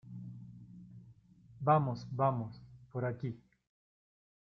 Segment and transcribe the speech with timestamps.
[1.59, 2.59] Vamos, vamos.
[2.91, 3.37] Por aquí.